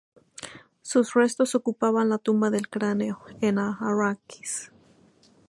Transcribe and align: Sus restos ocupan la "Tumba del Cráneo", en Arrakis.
Sus 0.81 1.13
restos 1.13 1.53
ocupan 1.53 2.09
la 2.09 2.17
"Tumba 2.17 2.49
del 2.49 2.69
Cráneo", 2.69 3.21
en 3.39 3.59
Arrakis. 3.59 4.71